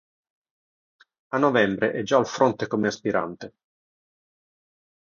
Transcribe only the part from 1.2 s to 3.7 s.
A novembre è già al fronte come aspirante.